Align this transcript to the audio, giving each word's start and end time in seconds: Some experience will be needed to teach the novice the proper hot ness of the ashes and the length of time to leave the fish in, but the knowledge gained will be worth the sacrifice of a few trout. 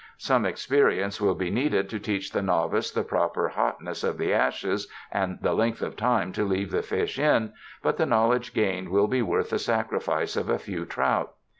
Some 0.17 0.47
experience 0.47 1.21
will 1.21 1.35
be 1.35 1.51
needed 1.51 1.87
to 1.91 1.99
teach 1.99 2.31
the 2.31 2.41
novice 2.41 2.89
the 2.89 3.03
proper 3.03 3.49
hot 3.49 3.79
ness 3.83 4.03
of 4.03 4.17
the 4.17 4.33
ashes 4.33 4.87
and 5.11 5.37
the 5.43 5.53
length 5.53 5.83
of 5.83 5.95
time 5.95 6.31
to 6.31 6.43
leave 6.43 6.71
the 6.71 6.81
fish 6.81 7.19
in, 7.19 7.53
but 7.83 7.97
the 7.97 8.07
knowledge 8.07 8.51
gained 8.55 8.89
will 8.89 9.05
be 9.05 9.21
worth 9.21 9.51
the 9.51 9.59
sacrifice 9.59 10.35
of 10.35 10.49
a 10.49 10.57
few 10.57 10.85
trout. 10.85 11.33